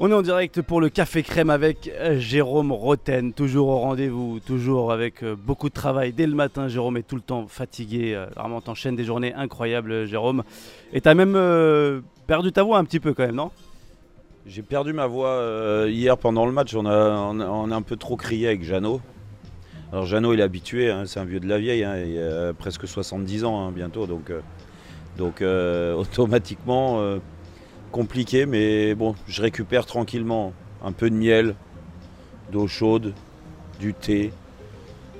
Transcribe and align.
On 0.00 0.10
est 0.10 0.14
en 0.14 0.22
direct 0.22 0.60
pour 0.60 0.80
le 0.80 0.88
Café 0.88 1.22
Crème 1.22 1.50
avec 1.50 1.88
euh, 2.00 2.18
Jérôme 2.18 2.72
Roten, 2.72 3.32
toujours 3.32 3.68
au 3.68 3.78
rendez-vous, 3.78 4.40
toujours 4.44 4.90
avec 4.90 5.22
euh, 5.22 5.36
beaucoup 5.36 5.68
de 5.68 5.74
travail 5.74 6.12
dès 6.12 6.26
le 6.26 6.34
matin. 6.34 6.66
Jérôme 6.66 6.96
est 6.96 7.04
tout 7.04 7.14
le 7.14 7.20
temps 7.22 7.46
fatigué, 7.46 8.12
euh, 8.12 8.26
vraiment 8.34 8.60
t'enchaînes 8.60 8.96
des 8.96 9.04
journées 9.04 9.32
incroyables 9.34 10.06
Jérôme. 10.06 10.42
Et 10.92 11.00
t'as 11.00 11.14
même 11.14 11.34
perdu 12.26 12.50
ta 12.50 12.64
voix 12.64 12.78
un 12.78 12.84
petit 12.84 12.98
peu 12.98 13.14
quand 13.14 13.24
même, 13.24 13.36
non? 13.36 13.52
J'ai 14.48 14.62
perdu 14.62 14.92
ma 14.92 15.06
voix 15.06 15.86
hier 15.86 16.18
pendant 16.18 16.44
le 16.44 16.50
match, 16.50 16.74
on 16.74 16.86
a, 16.86 17.76
un 17.76 17.82
peu 17.82 17.94
trop 17.94 18.16
crié 18.16 18.48
avec 18.48 18.64
Jeannot. 18.64 19.00
Alors 19.92 20.06
Jeannot 20.06 20.34
il 20.34 20.40
est 20.40 20.42
habitué, 20.42 20.90
hein, 20.90 21.04
c'est 21.06 21.20
un 21.20 21.24
vieux 21.24 21.38
de 21.38 21.46
la 21.46 21.58
vieille, 21.58 21.84
hein, 21.84 21.96
il 21.98 22.20
a 22.20 22.52
presque 22.52 22.88
70 22.88 23.44
ans 23.44 23.64
hein, 23.64 23.70
bientôt, 23.70 24.08
donc, 24.08 24.32
donc 25.18 25.40
automatiquement 25.96 27.00
compliqué, 27.94 28.44
mais 28.44 28.96
bon, 28.96 29.14
je 29.28 29.40
récupère 29.40 29.86
tranquillement 29.86 30.52
un 30.82 30.90
peu 30.90 31.08
de 31.08 31.14
miel, 31.14 31.54
d'eau 32.50 32.66
chaude, 32.66 33.14
du 33.78 33.94
thé, 33.94 34.32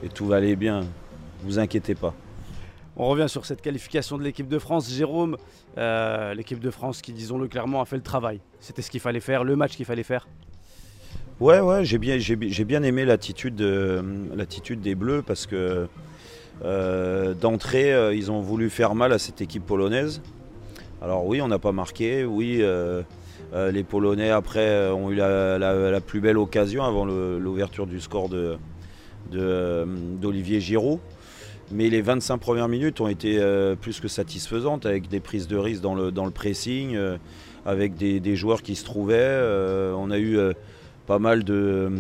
et 0.02 0.09
tout 0.09 0.27
va 0.27 0.37
aller 0.37 0.56
bien. 0.56 0.80
Vous 1.45 1.60
inquiétez 1.60 1.95
pas. 1.95 2.15
On 2.96 3.06
revient 3.06 3.29
sur 3.29 3.46
cette 3.46 3.62
qualification 3.62 4.18
de 4.18 4.24
l'équipe 4.24 4.48
de 4.48 4.59
France. 4.59 4.91
Jérôme, 4.91 5.37
euh, 5.79 6.34
l'équipe 6.34 6.59
de 6.59 6.70
France 6.70 7.01
qui, 7.01 7.12
disons-le 7.12 7.46
clairement, 7.46 7.80
a 7.80 7.84
fait 7.84 7.95
le 7.95 8.02
travail. 8.02 8.41
C'était 8.59 8.82
ce 8.82 8.91
qu'il 8.91 9.01
fallait 9.01 9.20
faire, 9.20 9.45
le 9.45 9.54
match 9.54 9.77
qu'il 9.77 9.87
fallait 9.87 10.02
faire. 10.02 10.27
Ouais, 11.38 11.60
ouais, 11.60 11.84
j'ai 11.84 11.98
bien, 11.98 12.18
j'ai, 12.18 12.34
bien 12.37 12.82
aimé 12.82 13.04
l'attitude, 13.04 13.60
l'attitude 14.34 14.80
des 14.80 14.96
Bleus 14.96 15.23
parce 15.23 15.46
que 15.46 15.87
euh, 16.65 17.34
d'entrée, 17.34 17.95
euh, 17.95 18.12
ils 18.12 18.32
ont 18.32 18.41
voulu 18.41 18.68
faire 18.68 18.96
mal 18.96 19.12
à 19.12 19.20
cette 19.20 19.41
équipe 19.41 19.65
polonaise. 19.65 20.20
Alors 21.05 21.27
oui, 21.27 21.43
on 21.43 21.49
n'a 21.49 21.59
pas 21.59 21.73
marqué. 21.73 22.25
Oui, 22.25 22.61
euh, 22.63 23.03
euh, 23.53 23.71
les 23.71 23.85
Polonais 23.85 24.31
après 24.31 24.67
euh, 24.67 24.95
ont 24.95 25.11
eu 25.11 25.17
la, 25.17 26.01
plus 26.01 26.23
belle 26.23 26.39
occasion 26.39 26.83
avant 26.83 27.05
l'ouverture 27.05 27.87
du 27.87 28.01
score 28.01 28.30
d'Olivier 29.30 30.61
Giroud. 30.61 31.01
Mais 31.71 31.91
les 31.91 32.01
25 32.01 32.38
premières 32.38 32.69
minutes 32.69 33.02
ont 33.02 33.09
été 33.09 33.38
plus 33.83 34.01
que 34.01 34.09
satisfaisantes 34.09 34.87
avec 34.87 35.09
des 35.09 35.21
prises 35.21 35.46
de 35.46 35.59
risque 35.59 35.83
dans 35.83 35.95
le, 35.95 36.30
pressing, 36.30 36.96
avec 37.66 37.96
des, 37.96 38.37
joueurs 38.37 38.63
qui 38.63 38.74
se 38.74 38.85
trouvaient. 38.87 39.41
on 39.96 40.11
a 40.11 40.18
eu 40.18 40.39
pas 41.07 41.18
mal 41.18 41.45
de 41.45 41.93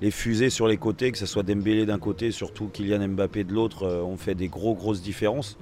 les 0.00 0.10
fusées 0.10 0.48
sur 0.48 0.66
les 0.66 0.78
côtés, 0.78 1.12
que 1.12 1.18
ce 1.18 1.26
soit 1.26 1.42
Dembélé 1.42 1.84
d'un 1.84 1.98
côté, 1.98 2.30
surtout 2.30 2.68
Kylian 2.68 3.06
Mbappé 3.08 3.44
de 3.44 3.52
l'autre, 3.52 3.86
ont 3.86 4.16
fait 4.16 4.34
des 4.34 4.48
gros 4.48 4.74
grosses 4.74 5.02
différences. 5.02 5.58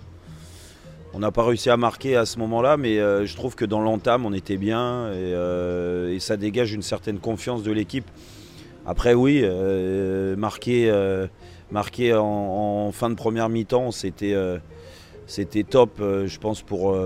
On 1.14 1.20
n'a 1.20 1.31
pas 1.33 1.45
réussi 1.45 1.70
à 1.70 1.77
marquer 1.77 2.17
à 2.17 2.27
ce 2.27 2.39
moment-là, 2.39 2.77
mais 2.77 2.98
euh, 2.98 3.25
je 3.25 3.34
trouve 3.34 3.55
que 3.55 3.64
dans 3.64 3.81
l'entame, 3.81 4.27
on 4.27 4.33
était 4.34 4.59
bien 4.59 5.06
euh, 5.06 6.14
et, 6.14 6.20
ça 6.20 6.37
dégage 6.37 6.75
une 6.75 6.83
certaine 6.83 7.19
confiance 7.19 7.62
de 7.62 7.73
l'équipe. 7.73 8.05
Après, 8.84 9.14
oui, 9.14 9.41
euh, 9.42 10.36
marquer, 10.36 12.14
en, 12.14 12.91
fin 12.92 13.09
de 13.11 13.14
première 13.14 13.48
mi-temps, 13.48 13.91
c'était 13.91 14.34
top, 15.69 15.92
je 15.98 16.39
pense, 16.39 16.62
pour, 16.62 16.97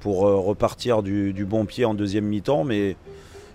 pour 0.00 0.18
repartir 0.20 1.02
du, 1.02 1.32
du, 1.32 1.44
bon 1.44 1.66
pied 1.66 1.84
en 1.84 1.94
deuxième 1.94 2.24
mi-temps. 2.24 2.64
Mais 2.64 2.96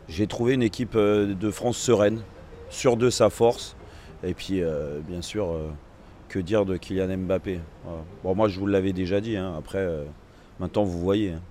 j'ai 0.07 0.27
trouvé 0.27 0.53
une 0.53 0.63
équipe 0.63 0.97
de 0.97 1.51
France 1.51 1.77
sereine, 1.77 2.21
sûre 2.69 2.95
de 2.97 3.09
sa 3.09 3.29
force. 3.29 3.75
Et 4.23 4.33
puis, 4.33 4.61
bien 5.07 5.21
sûr 5.21 5.57
que 6.35 6.39
dire 6.41 6.65
de 6.65 6.75
Kylian 6.75 7.17
Mbappé 7.17 7.61
Bon, 8.21 8.35
moi, 8.35 8.49
je 8.49 8.59
vous 8.59 8.67
l'avais 8.67 8.91
déjà 8.91 9.21
dit. 9.21 9.37
Hein. 9.37 9.55
Après, 9.57 9.77
euh, 9.77 10.03
maintenant, 10.59 10.83
vous 10.83 10.99
voyez. 10.99 11.31
Hein. 11.31 11.41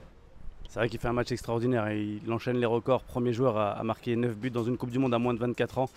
C'est 0.68 0.78
vrai 0.78 0.90
qu'il 0.90 1.00
fait 1.00 1.08
un 1.08 1.14
match 1.14 1.32
extraordinaire. 1.32 1.90
Il 1.90 2.30
enchaîne 2.30 2.58
les 2.58 2.66
records. 2.66 3.02
Premier 3.02 3.32
joueur 3.32 3.56
à, 3.56 3.82
marquer 3.82 4.14
9 4.14 4.36
buts 4.36 4.50
dans 4.50 4.64
une 4.64 4.76
Coupe 4.76 4.90
du 4.90 4.98
Monde 4.98 5.14
à 5.14 5.18
moins 5.18 5.32
de 5.32 5.38
24 5.38 5.78
ans. 5.78 5.88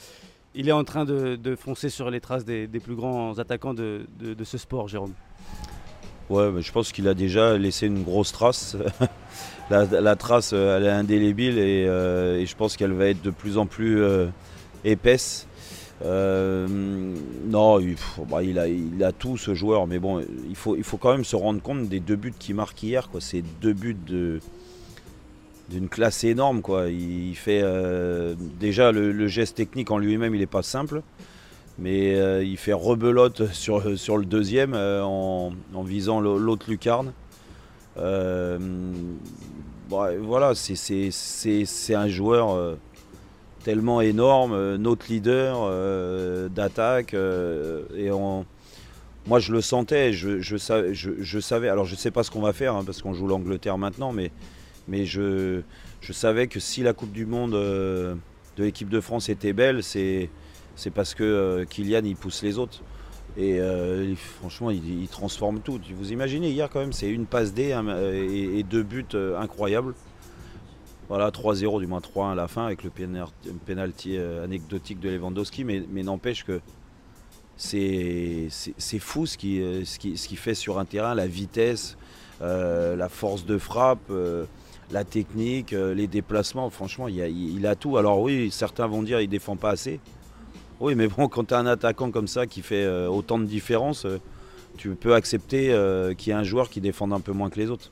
Il 0.56 0.70
est 0.70 0.74
en 0.74 0.86
train 0.86 1.04
de, 1.04 1.56
foncer 1.58 1.90
sur 1.90 2.10
les 2.10 2.22
traces 2.22 2.46
des, 2.46 2.68
plus 2.68 2.96
grands 2.96 3.38
attaquants 3.38 3.74
de, 3.74 4.06
ce 4.42 4.58
sport, 4.58 4.88
Jérôme. 4.88 5.14
Ouais, 6.30 6.50
je 6.62 6.72
pense 6.72 6.94
qu'il 6.94 7.10
a 7.10 7.14
déjà 7.14 7.58
laissé 7.58 7.88
une 7.88 8.04
grosse 8.04 8.32
trace. 8.32 8.78
la, 9.70 10.16
trace, 10.16 10.54
elle 10.54 10.86
est 10.86 10.90
indélébile 10.90 11.58
et, 11.58 11.86
euh, 11.86 12.46
je 12.46 12.56
pense 12.56 12.78
qu'elle 12.78 12.94
va 12.94 13.08
être 13.08 13.22
de 13.22 13.32
plus 13.32 13.58
en 13.58 13.66
plus 13.66 14.02
euh, 14.02 14.28
épaisse. 14.86 15.46
Euh, 16.06 16.68
non, 17.46 17.80
bah, 18.30 18.44
il, 18.44 18.60
a, 19.04 19.12
tout 19.12 19.38
ce 19.38 19.56
joueur, 19.56 19.88
mais 19.88 20.00
bon, 20.00 20.24
il 20.48 20.56
faut, 20.56 20.78
quand 20.98 21.12
même 21.12 21.26
se 21.26 21.36
rendre 21.36 21.62
compte 21.62 21.88
des 21.90 22.00
deux 22.00 22.16
buts 22.16 22.34
qu'il 22.38 22.56
marque 22.56 22.82
hier. 22.84 23.10
C'est 23.20 23.44
deux 23.62 23.74
buts 23.74 23.98
d'une 25.70 25.90
classe 25.90 26.24
énorme. 26.24 26.62
Il 26.90 27.36
fait 27.36 27.62
euh, 27.64 28.36
déjà 28.60 28.92
le, 28.92 29.28
geste 29.28 29.56
technique 29.56 29.92
en 29.92 29.98
lui-même, 29.98 30.36
il 30.36 30.40
n'est 30.40 30.46
pas 30.46 30.64
simple, 30.64 31.02
mais 31.80 32.16
euh, 32.16 32.44
il 32.44 32.58
fait 32.58 32.74
rebelote 32.74 33.48
sur, 33.54 33.98
sur 33.98 34.18
le 34.18 34.26
deuxième 34.26 34.76
en, 34.76 35.52
visant 35.84 36.20
l'autre 36.20 36.70
lucarne. 36.70 37.12
voilà, 39.90 40.54
c'est 40.54 41.96
un 41.96 42.08
joueur 42.08 42.78
tellement 43.68 44.00
énorme, 44.00 44.54
euh, 44.54 44.78
notre 44.78 45.12
leader 45.12 45.58
euh, 45.64 46.48
d'attaque. 46.48 47.14
Euh, 47.14 47.84
et 47.98 48.10
moi, 49.28 49.40
je 49.40 49.52
le 49.52 49.60
sentais, 49.60 50.14
je, 50.14 50.40
je, 50.40 51.40
savais. 51.42 51.68
Alors, 51.68 51.84
je 51.84 51.92
ne 51.92 51.98
sais 51.98 52.10
pas 52.10 52.24
ce 52.24 52.32
qu'on 52.32 52.40
va 52.40 52.54
faire 52.54 52.78
hein, 52.78 52.84
parce 52.86 53.02
qu'on 53.02 53.14
joue 53.14 53.28
l'Angleterre 53.28 53.78
maintenant, 53.78 54.14
mais, 54.14 54.32
mais 54.88 55.06
je, 55.06 55.64
savais 56.12 56.48
que 56.48 56.62
si 56.62 56.82
la 56.82 56.94
Coupe 56.94 57.12
du 57.12 57.26
Monde 57.26 57.52
de 57.52 58.18
l'équipe 58.58 58.88
de 58.88 59.02
France 59.02 59.28
était 59.28 59.52
belle, 59.52 59.84
c'est 59.84 60.30
parce 60.96 61.14
que 61.14 61.66
Kylian 61.70 62.06
il 62.06 62.16
pousse 62.16 62.44
les 62.44 62.58
autres. 62.58 62.82
Et 63.38 63.60
franchement, 64.40 64.72
il, 64.72 65.10
transforme 65.10 65.60
tout. 65.60 65.78
Vous 65.94 66.14
imaginez, 66.14 66.52
hier, 66.52 66.70
quand 66.70 66.80
même, 66.80 66.94
c'est 66.94 67.10
une 67.10 67.26
passe 67.26 67.54
D 67.54 67.74
hein, 67.74 67.86
et, 68.14 68.64
deux 68.64 68.84
buts 68.84 69.18
incroyables. 69.38 69.94
Voilà, 71.10 71.30
3-0, 71.30 71.80
du 71.80 71.88
moins 71.88 72.02
3-1 72.02 72.32
à 72.34 72.36
la 72.36 72.48
fin 72.50 72.66
avec 72.66 72.84
le 72.84 72.90
penalty 73.66 74.18
euh, 74.18 74.44
anecdotique 74.44 75.00
de 75.00 75.10
Lewandowski, 75.10 75.64
mais, 75.64 76.04
n'empêche 76.04 76.44
que 76.44 76.60
c'est 77.56 78.50
fou 79.00 79.26
ce 79.26 79.38
qu'il 79.38 79.62
euh, 79.62 79.84
qui, 79.98 80.36
fait 80.36 80.54
sur 80.54 80.80
un 80.80 80.86
terrain, 80.86 81.16
la 81.16 81.28
vitesse, 81.28 81.98
euh, 82.42 82.98
la 82.98 83.08
force 83.08 83.46
de 83.46 83.58
frappe, 83.58 84.12
la 84.92 85.04
technique, 85.06 85.72
les 85.72 86.08
déplacements. 86.08 86.70
Franchement, 86.70 87.08
il 87.08 87.22
a, 87.22 87.28
il 87.28 87.66
a, 87.66 87.76
tout. 87.76 87.98
Alors 87.98 88.22
oui, 88.22 88.52
certains 88.52 88.88
vont 88.88 89.02
dire 89.02 89.20
qu'il 89.20 89.28
ne 89.28 89.32
défend 89.32 89.56
pas 89.56 89.72
assez. 89.72 90.02
Oui, 90.82 90.94
mais 90.96 91.08
bon, 91.08 91.28
quand 91.30 91.46
tu 91.46 91.54
as 91.54 91.58
un 91.58 91.66
attaquant 91.68 92.12
comme 92.12 92.28
ça 92.28 92.48
qui 92.48 92.62
fait 92.62 92.86
autant 93.08 93.40
de 93.40 93.46
différence, 93.46 94.06
tu 94.76 94.90
peux 94.90 95.16
accepter 95.16 95.74
qu'il 96.18 96.34
y 96.34 96.36
ait 96.36 96.40
un 96.40 96.44
joueur 96.44 96.70
qui 96.70 96.82
défende 96.82 97.14
un 97.14 97.22
peu 97.22 97.32
moins 97.32 97.50
que 97.50 97.60
les 97.60 97.70
autres. 97.70 97.92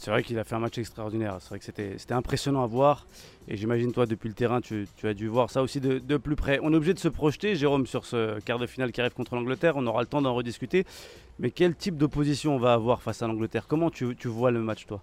C'est 0.00 0.10
vrai 0.10 0.22
qu'il 0.22 0.38
a 0.38 0.44
fait 0.44 0.54
un 0.54 0.60
match 0.60 0.78
extraordinaire. 0.78 1.36
C'est 1.40 1.50
vrai 1.50 1.58
que 1.58 1.64
c'était 1.66 2.14
impressionnant 2.14 2.64
à 2.64 2.66
voir. 2.66 3.06
Et 3.48 3.58
j'imagine, 3.58 3.92
toi, 3.92 4.06
depuis 4.06 4.28
le 4.28 4.34
terrain, 4.34 4.62
tu, 4.62 4.86
as 5.02 5.12
dû 5.12 5.28
voir 5.28 5.50
ça 5.50 5.60
aussi 5.60 5.78
de, 5.78 6.16
plus 6.16 6.36
près. 6.36 6.58
On 6.62 6.72
est 6.72 6.76
obligé 6.76 6.94
de 6.94 6.98
se 6.98 7.08
projeter, 7.08 7.54
Jérôme, 7.54 7.86
sur 7.86 8.06
ce 8.06 8.40
quart 8.40 8.58
de 8.58 8.66
finale 8.66 8.92
qui 8.92 9.02
arrive 9.02 9.12
contre 9.12 9.34
l'Angleterre. 9.34 9.74
On 9.76 9.86
aura 9.86 10.00
le 10.00 10.06
temps 10.06 10.22
d'en 10.22 10.32
rediscuter. 10.32 10.86
Mais 11.38 11.50
quel 11.50 11.74
type 11.74 11.98
d'opposition 11.98 12.56
on 12.56 12.58
va 12.58 12.72
avoir 12.72 13.02
face 13.02 13.20
à 13.20 13.26
l'Angleterre? 13.26 13.66
Comment 13.68 13.90
tu, 13.90 14.16
vois 14.24 14.50
le 14.50 14.60
match, 14.60 14.86
toi? 14.86 15.02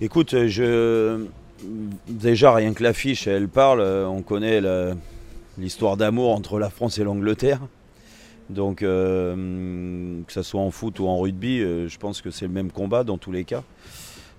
Écoute, 0.00 0.46
je... 0.46 1.26
déjà, 2.06 2.54
rien 2.54 2.72
que 2.72 2.84
l'affiche, 2.84 3.26
elle 3.26 3.48
parle. 3.48 3.80
On 3.80 4.22
connaît 4.22 4.60
l'histoire 5.58 5.96
d'amour 5.96 6.32
entre 6.32 6.60
la 6.60 6.70
France 6.70 6.98
et 6.98 7.04
l'Angleterre. 7.04 7.58
Donc, 8.50 8.82
euh, 8.82 10.22
que 10.26 10.32
ce 10.32 10.42
soit 10.42 10.60
en 10.60 10.70
foot 10.70 10.98
ou 11.00 11.06
en 11.06 11.18
rugby, 11.18 11.60
euh, 11.60 11.88
je 11.88 11.98
pense 11.98 12.20
que 12.20 12.30
c'est 12.30 12.46
le 12.46 12.52
même 12.52 12.70
combat 12.70 13.02
dans 13.04 13.16
tous 13.16 13.32
les 13.32 13.44
cas. 13.44 13.62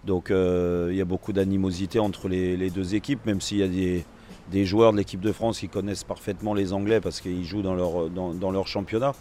Donc, 0.06 0.30
euh, 0.30 0.90
il 0.92 0.98
y 0.98 1.02
a 1.02 1.06
beaucoup 1.06 1.34
d'animosité 1.34 1.98
entre 1.98 2.28
les, 2.28 2.70
deux 2.70 2.94
équipes, 2.94 3.26
même 3.26 3.42
s'il 3.42 3.58
y 3.58 3.64
a 3.64 4.04
des, 4.52 4.66
joueurs 4.66 4.92
de 4.92 4.98
l'équipe 4.98 5.22
de 5.22 5.32
France 5.32 5.60
qui 5.60 5.70
connaissent 5.70 6.04
parfaitement 6.04 6.54
les 6.54 6.74
Anglais 6.74 7.02
parce 7.02 7.20
qu'ils 7.20 7.46
jouent 7.46 7.64
dans 7.64 7.74
leur, 7.74 8.10
dans, 8.12 8.52
leur 8.52 8.68
championnat. 8.68 9.14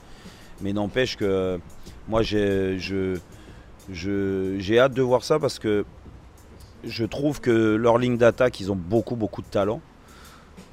Mais 0.60 0.74
n'empêche 0.74 1.16
que 1.16 1.58
moi, 2.06 2.20
j'ai 2.22 2.78
hâte 4.78 4.92
de 4.92 5.02
voir 5.02 5.24
ça 5.24 5.38
parce 5.38 5.58
que 5.58 5.86
je 6.84 7.04
trouve 7.06 7.40
que 7.40 7.74
leur 7.76 7.96
ligne 7.96 8.18
d'attaque, 8.18 8.60
ils 8.60 8.70
ont 8.70 8.76
beaucoup, 8.76 9.16
beaucoup 9.16 9.40
de 9.40 9.46
talent. 9.46 9.80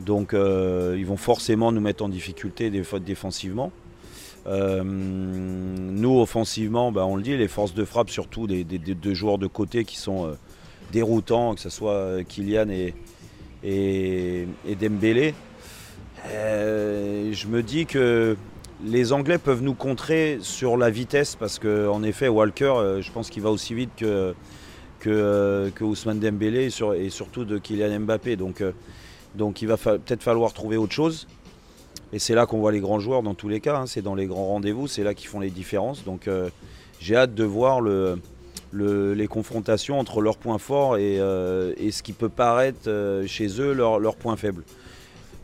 Donc, 0.01 0.33
ils 0.33 1.05
vont 1.05 1.15
forcément 1.15 1.71
nous 1.71 1.79
mettre 1.79 2.03
en 2.03 2.09
difficulté 2.09 2.69
défensivement. 2.69 3.71
Euh, 4.47 4.81
nous, 4.83 6.19
offensivement, 6.19 6.91
bah, 6.91 7.05
on 7.05 7.15
le 7.15 7.21
dit, 7.21 7.37
les 7.37 7.47
forces 7.47 7.73
de 7.73 7.85
frappe, 7.85 8.09
surtout 8.09 8.47
des, 8.47 8.65
joueurs 9.13 9.37
de 9.37 9.47
côté 9.47 9.85
qui 9.85 9.97
sont 9.97 10.27
euh, 10.27 10.33
déroutants, 10.91 11.55
que 11.55 11.61
ce 11.61 11.69
soit 11.69 11.93
euh, 11.93 12.23
Kylian 12.23 12.69
et, 12.69 12.93
et, 13.63 14.75
Dembélé. 14.79 15.33
je 16.25 17.47
me 17.47 17.61
dis 17.61 17.85
que 17.85 18.35
les 18.83 19.13
Anglais 19.13 19.37
peuvent 19.37 19.61
nous 19.61 19.75
contrer 19.75 20.39
sur 20.41 20.75
la 20.75 20.89
vitesse 20.89 21.35
parce 21.35 21.59
qu'en 21.59 22.01
effet, 22.01 22.27
Walker, 22.27 22.97
je 22.99 23.11
pense 23.11 23.29
qu'il 23.29 23.43
va 23.43 23.51
aussi 23.51 23.75
vite 23.75 23.91
que 24.99 25.83
Ousmane 25.83 26.19
Dembélé 26.19 26.69
et, 26.97 27.09
surtout 27.11 27.45
de 27.45 27.59
Kylian 27.59 27.99
Mbappé. 27.99 28.37
Donc, 28.37 28.63
donc 29.35 29.61
il 29.61 29.67
va 29.67 29.77
peut-être 29.77 30.23
falloir 30.23 30.51
trouver 30.53 30.77
autre 30.77 30.93
chose. 30.93 31.27
Et 32.13 32.19
c'est 32.19 32.35
là 32.35 32.45
qu'on 32.45 32.59
voit 32.59 32.71
les 32.71 32.79
grands 32.79 32.99
joueurs 32.99 33.23
dans 33.23 33.33
tous 33.33 33.49
les 33.49 33.59
cas. 33.59 33.77
Hein. 33.77 33.85
c'est 33.87 34.01
dans 34.01 34.15
les 34.15 34.25
grands 34.25 34.47
rendez-vous, 34.47 34.87
c'est 34.87 35.03
là 35.03 35.13
qu'ils 35.13 35.27
font 35.27 35.39
les 35.39 35.49
différences. 35.49 36.03
Donc 36.03 36.29
j'ai 36.99 37.15
hâte 37.15 37.33
de 37.33 37.43
voir 37.43 37.79
le, 37.79 38.19
les 38.73 39.27
confrontations 39.27 39.99
entre 39.99 40.21
leurs 40.21 40.37
points 40.37 40.57
forts 40.57 40.97
et, 40.97 41.17
ce 41.17 42.03
qui 42.03 42.13
peut 42.13 42.29
paraître 42.29 42.89
chez 43.27 43.61
eux 43.61 43.73
leurs 43.73 43.99
leur 43.99 44.15
points 44.15 44.35
faibles. 44.35 44.63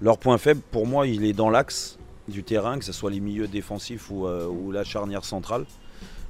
Leur 0.01 0.19
point 0.19 0.37
faible, 0.37 0.61
pour 0.71 0.85
moi, 0.85 1.07
il 1.07 1.25
est 1.25 1.33
dans 1.33 1.49
l'axe 1.49 1.97
du 2.27 2.43
terrain, 2.43 2.77
que 2.77 2.85
ce 2.85 2.91
soit 2.91 3.09
les 3.09 3.19
milieux 3.19 3.47
défensifs 3.47 4.11
ou, 4.11 4.27
euh, 4.27 4.47
la 4.71 4.83
charnière 4.83 5.25
centrale. 5.25 5.65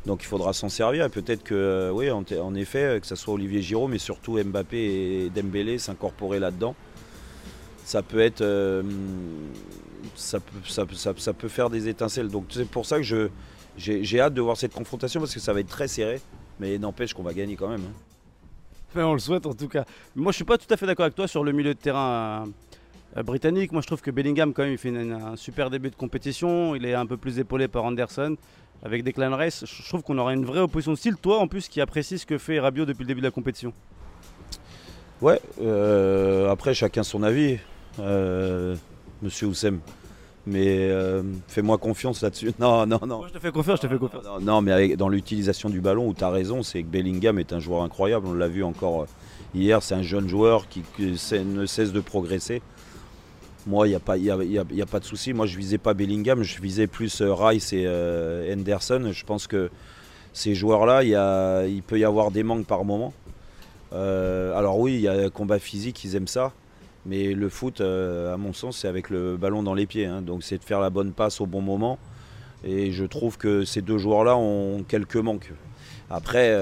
Donc 0.05 0.23
il 0.23 0.25
faudra 0.25 0.53
s'en 0.53 0.69
servir. 0.69 1.09
peut-être 1.09 1.43
que, 1.43 1.53
euh, 1.53 1.91
oui, 1.91 2.09
en, 2.09 2.55
effet, 2.55 2.97
que 3.01 3.07
ce 3.07 3.15
soit 3.15 3.33
Olivier 3.33 3.61
Giraud, 3.61 3.89
mais 3.89 3.97
surtout 3.97 4.41
Mbappé 4.41 4.77
et 4.77 5.29
Dembélé 5.29 5.79
s'incorporer 5.79 6.39
là-dedans, 6.39 6.75
ça 7.83 8.01
peut 8.03 8.19
être. 8.19 8.43
Ça, 10.15 10.39
peut, 10.39 11.47
faire 11.47 11.69
des 11.69 11.87
étincelles. 11.87 12.29
Donc 12.29 12.45
c'est 12.49 12.67
pour 12.67 12.85
ça 12.85 12.99
que 12.99 13.29
j'ai 13.77 14.19
hâte 14.19 14.33
de 14.33 14.41
voir 14.41 14.57
cette 14.57 14.73
confrontation 14.73 15.19
parce 15.19 15.33
que 15.33 15.39
ça 15.39 15.53
va 15.53 15.59
être 15.59 15.69
très 15.69 15.87
serré. 15.87 16.21
Mais 16.59 16.77
n'empêche 16.77 17.13
qu'on 17.13 17.23
va 17.23 17.33
gagner 17.33 17.55
quand 17.55 17.69
même. 17.69 17.83
Hein. 18.95 19.01
on 19.03 19.13
le 19.13 19.19
souhaite 19.19 19.45
en 19.45 19.53
tout 19.53 19.67
cas. 19.67 19.85
Moi 20.15 20.31
je 20.31 20.37
suis 20.37 20.45
pas 20.45 20.57
tout 20.57 20.71
à 20.73 20.77
fait 20.77 20.87
d'accord 20.87 21.05
avec 21.05 21.15
toi 21.15 21.27
sur 21.27 21.43
le 21.43 21.51
milieu 21.51 21.73
de 21.73 21.79
terrain 21.79 22.47
euh, 23.15 23.23
britannique. 23.23 23.71
Moi, 23.71 23.81
je 23.81 23.87
trouve 23.87 24.01
que 24.01 24.11
Bellingham, 24.11 24.53
quand 24.53 24.63
même, 24.63 24.73
il 24.73 24.77
fait 24.77 24.89
un 24.89 25.35
super 25.35 25.69
début 25.69 25.89
de 25.89 25.95
compétition. 25.95 26.75
Il 26.75 26.85
est 26.85 26.93
un 26.93 27.05
peu 27.05 27.17
plus 27.17 27.39
épaulé 27.39 27.67
par 27.67 27.85
Anderson. 27.85 28.35
Avec 28.83 29.03
Declan 29.03 29.35
Rice, 29.35 29.65
je 29.65 29.87
trouve 29.87 30.03
qu'on 30.03 30.17
aura 30.19 30.33
une 30.33 30.45
vraie 30.45 30.59
opposition 30.59 30.91
de 30.91 30.97
style. 30.97 31.15
Toi, 31.17 31.39
en 31.39 31.47
plus, 31.47 31.67
qui 31.67 31.81
apprécie 31.81 32.19
ce 32.19 32.25
que 32.27 32.37
fait 32.37 32.59
Rabiot 32.59 32.85
depuis 32.85 33.03
le 33.03 33.07
début 33.07 33.21
de 33.21 33.25
la 33.25 33.31
compétition. 33.31 33.73
Ouais, 35.19 35.41
euh, 35.61 36.51
après, 36.51 36.75
chacun 36.75 37.01
son 37.01 37.23
avis, 37.23 37.57
euh, 37.99 38.75
monsieur 39.21 39.47
Oussem. 39.47 39.79
Mais 40.45 40.89
fais-moi 41.49 41.77
confiance 41.77 42.21
là-dessus. 42.21 42.53
Non, 42.59 42.85
non, 42.85 42.99
non. 43.05 43.17
Moi, 43.17 43.27
je 43.27 43.33
te 43.33 43.39
fais 43.39 43.51
confiance, 43.51 43.81
je 43.81 43.87
te 43.87 43.91
fais 43.91 43.99
confiance. 43.99 44.23
Non, 44.41 44.61
mais 44.61 44.95
dans 44.95 45.09
l'utilisation 45.09 45.69
du 45.69 45.81
ballon, 45.81 46.07
où 46.07 46.13
tu 46.13 46.23
as 46.23 46.29
raison, 46.29 46.63
c'est 46.63 46.83
que 46.83 46.87
Bellingham 46.87 47.37
est 47.37 47.51
un 47.51 47.59
joueur 47.59 47.83
incroyable. 47.83 48.27
On 48.27 48.33
l'a 48.33 48.47
vu 48.47 48.63
encore 48.63 49.07
hier. 49.53 49.83
C'est 49.83 49.95
un 49.95 50.03
jeune 50.03 50.29
joueur 50.29 50.67
qui 50.69 50.83
ne 50.99 51.65
cesse 51.65 51.91
de 51.91 51.99
progresser. 51.99 52.61
Moi, 53.67 53.87
il 53.87 53.89
n'y 53.89 53.95
a, 53.97 53.99
pas, 53.99 54.15
y 54.15 54.29
a, 54.31 54.85
pas 54.85 54.99
de 55.01 55.05
souci. 55.05 55.33
Moi, 55.33 55.45
je 55.45 55.57
visais 55.57 55.77
pas 55.77 55.93
Bellingham, 55.93 56.41
je 56.41 56.61
visais 56.61 56.87
plus 56.87 57.19
euh, 57.19 57.33
Rice 57.33 57.73
et 57.73 57.83
euh, 57.85 58.53
Henderson. 58.53 59.09
Je 59.11 59.25
pense 59.25 59.45
que 59.45 59.69
ces 60.31 60.55
joueurs-là, 60.55 61.03
il 61.67 61.83
peut 61.83 61.99
y 61.99 62.05
avoir 62.05 62.31
des 62.31 62.43
manques 62.43 62.65
par 62.65 62.85
moment. 62.85 63.13
Euh, 63.91 64.57
alors 64.57 64.79
oui, 64.79 64.93
il 64.95 65.01
y 65.01 65.07
a 65.09 65.13
un 65.13 65.29
combat 65.29 65.59
physique, 65.59 66.01
ils 66.05 66.15
aiment 66.15 66.29
ça. 66.29 66.53
Mais 67.07 67.33
le 67.33 67.49
foot, 67.49 67.81
à 67.81 68.37
mon 68.37 68.53
sens, 68.53 68.79
c'est 68.79 68.87
avec 68.87 69.09
le 69.09 69.37
ballon 69.37 69.63
dans 69.63 69.73
les 69.73 69.85
pieds. 69.85 70.05
Hein. 70.05 70.21
Donc 70.21 70.43
c'est 70.43 70.57
de 70.57 70.63
faire 70.63 70.79
la 70.79 70.89
bonne 70.89 71.13
passe 71.13 71.39
au 71.41 71.45
bon 71.45 71.61
moment. 71.61 71.97
Et 72.63 72.91
je 72.91 73.05
trouve 73.05 73.37
que 73.37 73.63
ces 73.63 73.81
deux 73.81 73.97
joueurs-là 73.97 74.35
ont 74.35 74.83
quelques 74.87 75.15
manques. 75.15 75.53
Après, 76.09 76.53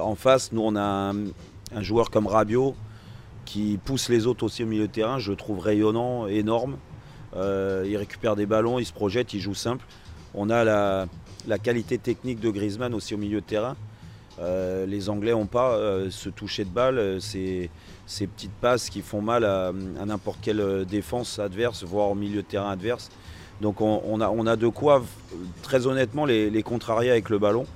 en 0.00 0.14
face, 0.16 0.50
nous, 0.52 0.62
on 0.62 0.74
a 0.74 0.82
un, 0.82 1.82
joueur 1.82 2.10
comme 2.10 2.26
Rabiot 2.26 2.74
qui 3.44 3.78
pousse 3.84 4.08
les 4.08 4.26
autres 4.26 4.44
aussi 4.44 4.64
au 4.64 4.66
milieu 4.66 4.88
de 4.88 4.92
terrain. 4.92 5.18
Je 5.18 5.30
le 5.30 5.36
trouve 5.36 5.60
rayonnant, 5.60 6.26
énorme. 6.26 6.76
Euh, 7.36 7.84
il 7.86 7.96
récupère 7.96 8.36
des 8.36 8.46
ballons, 8.46 8.78
il 8.78 8.86
se 8.86 8.92
projette, 8.92 9.34
il 9.34 9.40
joue 9.40 9.54
simple. 9.54 9.84
On 10.34 10.50
a 10.50 10.64
la, 10.64 11.58
qualité 11.58 11.98
technique 11.98 12.40
de 12.40 12.50
Griezmann 12.50 12.94
aussi 12.94 13.14
au 13.14 13.18
milieu 13.18 13.40
de 13.40 13.46
terrain. 13.46 13.76
Euh, 14.40 14.84
les 14.86 15.08
Anglais 15.08 15.30
n'ont 15.30 15.46
pas 15.46 15.72
euh, 15.72 16.08
ce 16.10 16.28
toucher 16.28 16.64
de 16.64 16.70
balle, 16.70 17.20
ces, 17.20 17.70
ces, 18.06 18.26
petites 18.26 18.52
passes 18.52 18.90
qui 18.90 19.00
font 19.00 19.22
mal 19.22 19.44
à, 19.44 19.72
n'importe 20.04 20.38
quelle 20.42 20.84
défense 20.84 21.38
adverse, 21.38 21.84
voire 21.84 22.10
au 22.10 22.14
milieu 22.14 22.42
de 22.42 22.46
terrain 22.46 22.70
adverse. 22.70 23.10
Donc 23.60 23.80
on, 23.80 24.20
a, 24.20 24.28
on 24.28 24.46
a, 24.46 24.56
de 24.56 24.66
quoi, 24.66 25.04
très 25.62 25.86
honnêtement, 25.86 26.24
les, 26.24 26.50
les, 26.50 26.62
contrarier 26.64 27.10
avec 27.10 27.30
le 27.30 27.38
ballon 27.38 27.66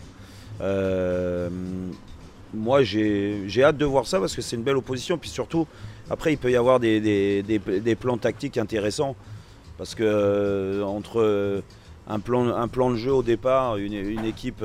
moi 2.55 2.82
j'ai 2.82 3.62
hâte 3.62 3.76
de 3.76 3.84
voir 3.84 4.06
ça 4.06 4.20
parce 4.20 4.34
que 4.34 4.43
c'est 4.43 4.56
une 4.56 4.62
belle 4.62 4.76
opposition. 4.76 5.19
Puis 5.19 5.31
surtout, 5.31 5.66
après, 6.10 6.32
il 6.32 6.38
peut 6.38 6.50
y 6.50 6.56
avoir 6.56 6.81
des, 6.81 7.96
plans 7.99 8.19
tactiques 8.19 8.58
intéressants. 8.58 9.16
Parce 9.76 9.94
que 9.94 10.02
euh, 10.02 10.82
entre 10.82 11.20
euh, 11.20 11.60
un, 12.08 12.19
plan, 12.19 12.49
un 12.49 12.66
plan 12.66 12.90
de 12.90 12.96
jeu 12.96 13.12
au 13.12 13.22
départ, 13.22 13.76
une, 13.76 14.25
équipe 14.25 14.64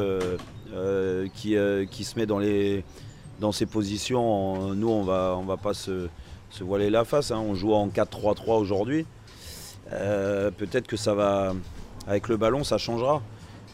euh, 0.73 1.27
qui, 1.33 1.55
qui, 1.91 2.03
se 2.03 2.17
met 2.17 2.25
dans, 2.25 2.39
les, 2.39 2.83
dans 3.39 3.51
ses 3.51 3.65
positions, 3.65 4.73
nous 4.73 4.89
on 4.89 5.03
va, 5.03 5.35
on 5.37 5.43
va 5.43 5.57
pas 5.57 5.73
se, 5.73 6.07
voiler 6.61 6.89
la 6.89 7.05
face. 7.05 7.31
Hein. 7.31 7.39
On 7.39 7.55
joue 7.55 7.73
en 7.73 7.87
4-3-3 7.87 8.59
aujourd'hui. 8.59 9.05
Peut-être 9.89 10.87
que 10.87 10.97
ça 10.97 11.13
va, 11.13 11.53
avec 12.07 12.27
le 12.27 12.37
ballon, 12.37 12.63
ça 12.63 12.77
changera. 12.77 13.21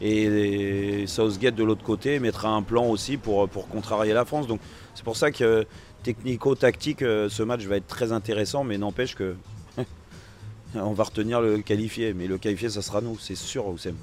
Et 0.01 1.05
Southgate 1.07 1.55
de 1.55 1.63
l'autre 1.63 1.83
côté 1.83 2.19
mettra 2.19 2.49
un 2.49 2.61
plan 2.61 2.85
aussi 2.85 3.17
pour, 3.17 3.49
pour 3.49 3.67
contrarier 3.67 4.13
la 4.13 4.23
France. 4.23 4.47
Donc 4.47 4.61
c'est 4.95 5.03
pour 5.03 5.17
ça 5.17 5.31
que 5.31 5.65
technico-tactique, 6.03 7.01
euh, 7.01 7.29
ce 7.29 7.43
match 7.43 7.65
va 7.65 7.77
être 7.77 7.87
très 7.87 8.11
intéressant, 8.11 8.63
mais 8.63 8.77
n'empêche 8.77 9.15
que 9.15 9.35
on 10.75 10.93
va 10.93 11.03
retenir 11.03 11.41
le 11.41 11.59
qualifié. 11.59 12.13
Mais 12.13 12.27
le 12.27 12.37
qualifié, 12.37 12.69
ça 12.69 12.81
sera 12.81 13.01
nous, 13.01 13.17
c'est 13.19 13.35
sûr, 13.35 13.67
Oussem. 13.67 13.95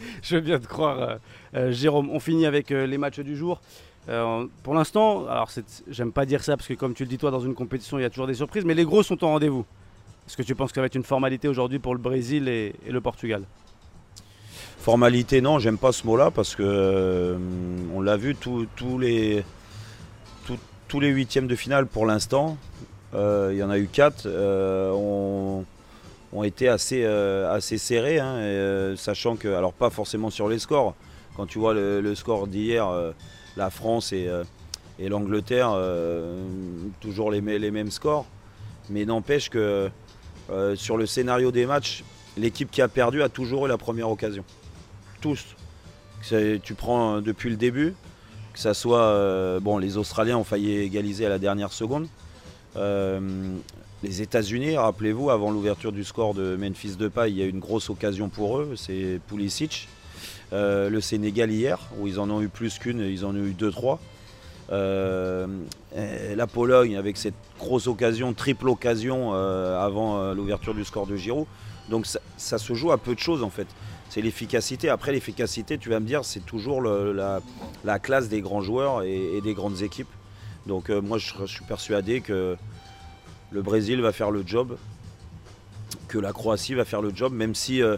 Je 0.22 0.36
veux 0.36 0.40
bien 0.40 0.58
te 0.58 0.66
croire, 0.66 1.00
euh, 1.00 1.16
euh, 1.54 1.72
Jérôme. 1.72 2.10
On 2.10 2.20
finit 2.20 2.46
avec 2.46 2.70
les 2.70 2.98
matchs 2.98 3.20
du 3.20 3.36
jour. 3.36 3.60
pour 4.62 4.74
l'instant, 4.74 5.26
alors 5.26 5.50
j'aime 5.88 6.12
pas 6.12 6.26
dire 6.26 6.42
ça 6.42 6.56
parce 6.56 6.68
que 6.68 6.74
comme 6.74 6.94
tu 6.94 7.04
le 7.04 7.08
dis 7.08 7.18
toi, 7.18 7.30
dans 7.30 7.40
une 7.40 7.54
compétition, 7.54 7.98
il 7.98 8.02
y 8.02 8.04
a 8.04 8.10
toujours 8.10 8.26
des 8.26 8.34
surprises, 8.34 8.64
mais 8.64 8.74
les 8.74 8.84
gros 8.84 9.02
sont 9.02 9.22
en 9.24 9.28
rendez-vous. 9.28 9.64
Est-ce 10.26 10.36
que 10.36 10.42
tu 10.42 10.54
penses 10.54 10.70
que 10.70 10.76
ça 10.76 10.80
va 10.80 10.86
être 10.86 10.94
une 10.94 11.04
formalité 11.04 11.48
aujourd'hui 11.48 11.78
pour 11.78 11.94
le 11.94 12.00
Brésil 12.00 12.48
et 12.48 12.74
le 12.88 13.00
Portugal? 13.00 13.44
Formalité, 14.80 15.42
non, 15.42 15.58
j'aime 15.58 15.76
pas 15.76 15.92
ce 15.92 16.06
mot-là 16.06 16.30
parce 16.30 16.56
que 16.56 16.62
euh, 16.64 17.36
on 17.94 18.00
l'a 18.00 18.16
vu 18.16 18.34
tous 18.34 18.98
les 18.98 19.44
huitièmes 20.94 21.46
de 21.46 21.54
finale 21.54 21.86
pour 21.86 22.06
l'instant. 22.06 22.56
Euh, 23.12 23.50
il 23.52 23.58
y 23.58 23.62
en 23.62 23.68
a 23.68 23.78
eu 23.78 23.88
quatre. 23.92 24.22
Euh, 24.24 25.60
ont, 26.32 26.42
été 26.42 26.68
assez 26.68 27.04
assez 27.04 27.78
serrés, 27.78 28.18
hein, 28.18 28.94
sachant 28.96 29.36
que 29.36 29.48
alors 29.48 29.72
pas 29.72 29.90
forcément 29.90 30.30
sur 30.30 30.48
les 30.48 30.58
scores. 30.58 30.94
Quand 31.36 31.46
tu 31.46 31.58
vois 31.58 31.74
le, 31.74 32.14
score 32.14 32.46
d'hier, 32.46 32.88
la 33.56 33.70
France 33.70 34.12
et, 34.12 34.28
l'Angleterre, 34.98 35.76
toujours 37.00 37.30
les, 37.30 37.40
mêmes 37.40 37.90
scores. 37.90 38.26
Mais 38.90 39.04
n'empêche 39.04 39.48
que 39.48 39.90
sur 40.74 40.96
le 40.96 41.06
scénario 41.06 41.50
des 41.50 41.66
matchs, 41.66 42.04
l'équipe 42.36 42.70
qui 42.70 42.82
a 42.82 42.88
perdu 42.88 43.22
a 43.22 43.28
toujours 43.28 43.66
eu 43.66 43.68
la 43.68 43.78
première 43.78 44.10
occasion 44.10 44.44
tous. 45.20 45.44
Tu 46.22 46.74
prends 46.74 47.16
euh, 47.16 47.20
depuis 47.20 47.50
le 47.50 47.56
début, 47.56 47.94
que 48.52 48.58
ça 48.58 48.74
soit. 48.74 49.02
Euh, 49.02 49.60
bon, 49.60 49.78
les 49.78 49.96
Australiens 49.96 50.36
ont 50.36 50.44
failli 50.44 50.78
égaliser 50.78 51.26
à 51.26 51.28
la 51.28 51.38
dernière 51.38 51.72
seconde. 51.72 52.08
Euh, 52.76 53.20
les 54.02 54.22
États-Unis, 54.22 54.76
rappelez-vous, 54.76 55.30
avant 55.30 55.50
l'ouverture 55.50 55.92
du 55.92 56.04
score 56.04 56.34
de 56.34 56.56
Memphis 56.56 56.96
Depay, 56.96 57.30
il 57.30 57.36
y 57.36 57.42
a 57.42 57.44
eu 57.44 57.50
une 57.50 57.60
grosse 57.60 57.90
occasion 57.90 58.28
pour 58.28 58.58
eux, 58.58 58.74
c'est 58.76 59.20
Pulisic. 59.28 59.88
le 60.52 61.00
Sénégal 61.00 61.50
hier, 61.50 61.78
où 61.98 62.06
ils 62.06 62.18
en 62.18 62.30
ont 62.30 62.40
eu 62.40 62.48
plus 62.48 62.78
qu'une, 62.78 63.00
ils 63.00 63.24
en 63.24 63.34
ont 63.34 63.44
eu 63.44 63.52
deux, 63.52 63.70
trois. 63.70 64.00
la 64.70 65.46
Pologne 66.46 66.96
avec 66.96 67.16
cette 67.16 67.34
grosse 67.58 67.86
occasion, 67.86 68.32
triple 68.32 68.68
occasion 68.68 69.34
avant 69.34 70.32
l'ouverture 70.32 70.74
du 70.74 70.84
score 70.84 71.06
de 71.06 71.16
Giroud. 71.16 71.46
Donc 71.90 72.06
ça, 72.36 72.58
se 72.58 72.74
joue 72.74 72.92
à 72.92 72.98
peu 72.98 73.14
de 73.14 73.20
choses 73.20 73.42
en 73.42 73.50
fait 73.50 73.66
c'est 74.10 74.20
l'efficacité. 74.20 74.88
Après, 74.88 75.12
l'efficacité, 75.12 75.78
tu 75.78 75.88
vas 75.88 76.00
me 76.00 76.06
dire, 76.06 76.24
c'est 76.24 76.44
toujours 76.44 76.82
la, 76.82 77.40
classe 78.00 78.28
des 78.28 78.40
grands 78.40 78.60
joueurs 78.60 79.02
et, 79.02 79.40
des 79.42 79.54
grandes 79.54 79.82
équipes. 79.82 80.10
Donc 80.66 80.90
euh, 80.90 81.00
moi, 81.00 81.16
je, 81.16 81.46
suis 81.46 81.64
persuadé 81.64 82.20
que 82.20 82.56
le 83.50 83.62
Brésil 83.62 84.00
va 84.00 84.12
faire 84.12 84.30
le 84.30 84.42
job, 84.46 84.76
que 86.08 86.18
la 86.18 86.32
Croatie 86.32 86.74
va 86.74 86.84
faire 86.84 87.02
le 87.02 87.12
job, 87.14 87.32
même 87.32 87.54
si 87.54 87.82
euh, 87.82 87.96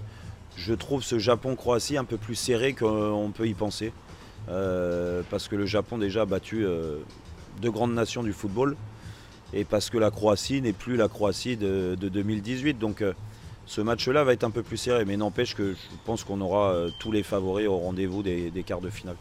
je 0.57 0.75
trouve 0.75 1.03
ce 1.03 1.19
Japon-Croatie 1.19 1.97
un 1.97 2.05
peu 2.05 2.17
plus 2.17 2.35
serré 2.35 2.73
qu'on 2.75 3.33
peut 3.35 3.47
y 3.47 3.55
penser. 3.55 3.93
Euh, 4.49 5.23
parce 5.31 5.47
que 5.47 5.55
le 5.55 5.67
Japon 5.67 5.99
déjà 5.99 6.23
a 6.23 6.27
battu 6.27 6.67
deux 7.61 7.71
grandes 7.71 7.95
nations 7.95 8.25
du 8.25 8.33
football 8.33 8.77
et 9.53 9.65
parce 9.65 9.89
que 9.89 9.99
la 9.99 10.11
Croatie 10.11 10.61
n'est 10.61 10.73
plus 10.73 10.97
la 10.97 11.09
Croatie 11.09 11.57
de, 11.57 11.97
de 11.99 12.09
2018. 12.09 12.79
Donc 12.79 13.03
ce 13.67 13.81
match-là 13.81 14.25
va 14.25 14.33
être 14.33 14.45
un 14.45 14.51
peu 14.51 14.63
plus 14.63 14.77
serré, 14.77 15.05
mais 15.05 15.17
n'empêche 15.17 15.55
que 15.55 15.73
je 15.73 15.97
pense 16.05 16.25
qu'on 16.25 16.41
aura 16.41 16.73
euh, 16.73 16.91
tous 17.01 17.13
les 17.13 17.23
favoris 17.23 17.67
au 17.69 17.79
rendez-vous 17.79 18.23
des, 18.23 18.51
quarts 18.67 18.81
de 18.81 18.91
finale. 18.91 19.17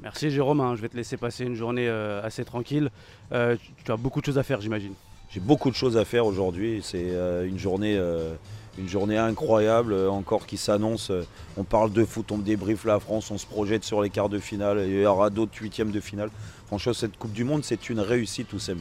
Merci 0.00 0.30
Jérôme, 0.30 0.60
hein. 0.60 0.74
je 0.74 0.82
vais 0.82 0.88
te 0.88 0.96
laisser 0.96 1.16
passer 1.16 1.44
une 1.44 1.54
journée 1.54 1.88
euh, 1.88 2.22
assez 2.22 2.44
tranquille. 2.44 2.90
Euh, 3.32 3.56
tu 3.84 3.92
as 3.92 3.96
beaucoup 3.96 4.20
de 4.20 4.26
choses 4.26 4.38
à 4.38 4.42
faire 4.42 4.60
j'imagine. 4.60 4.94
J'ai 5.32 5.40
beaucoup 5.40 5.70
de 5.70 5.74
choses 5.74 5.96
à 5.96 6.04
faire 6.04 6.26
aujourd'hui. 6.26 6.80
C'est 6.82 7.06
euh, 7.10 7.48
une 7.48 7.58
journée, 7.58 7.96
euh, 7.96 8.34
une 8.78 8.88
journée 8.88 9.16
incroyable 9.16 9.94
euh, 9.94 10.10
encore 10.10 10.44
qui 10.44 10.58
s'annonce. 10.58 11.10
On 11.56 11.64
parle 11.64 11.90
de 11.90 12.04
foot, 12.04 12.30
on 12.32 12.38
débriefe 12.38 12.84
la 12.84 13.00
France, 13.00 13.30
on 13.30 13.38
se 13.38 13.46
projette 13.46 13.82
sur 13.82 14.02
les 14.02 14.10
quarts 14.10 14.28
de 14.28 14.38
finale. 14.38 14.84
Il 14.86 15.00
y 15.00 15.06
aura 15.06 15.30
d'autres 15.30 15.56
huitièmes 15.58 15.90
de 15.90 16.00
finale. 16.00 16.28
Franchement, 16.66 16.92
cette 16.92 17.16
Coupe 17.16 17.32
du 17.32 17.44
Monde, 17.44 17.64
c'est 17.64 17.88
une 17.88 18.00
réussite, 18.00 18.52
Oussem. 18.52 18.80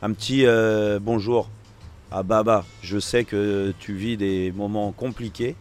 Un 0.00 0.12
petit 0.12 0.46
bonjour 1.02 1.50
à 2.10 2.22
Baba. 2.22 2.64
Je 2.82 2.98
sais 2.98 3.24
que 3.24 3.74
tu 3.78 3.92
vis 3.92 4.16
des 4.16 4.52
moments 4.52 4.92
compliqués, 4.92 5.54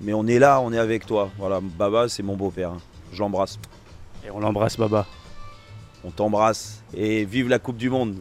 mais 0.00 0.14
on 0.14 0.26
est 0.26 0.38
là, 0.38 0.60
on 0.62 0.72
est 0.72 0.78
avec 0.78 1.04
toi. 1.04 1.30
Voilà, 1.36 1.60
Baba, 1.60 2.08
c'est 2.08 2.22
mon 2.22 2.36
beau-père. 2.36 2.70
Hein. 2.70 2.80
Je 3.12 3.18
l'embrasse. 3.18 3.58
Et 4.26 4.30
on 4.30 4.40
l'embrasse, 4.40 4.78
Baba. 4.78 5.06
On 6.04 6.10
t'embrasse 6.10 6.82
et 6.94 7.26
vive 7.26 7.48
la 7.48 7.58
Coupe 7.58 7.76
du 7.76 7.90
Monde. 7.90 8.16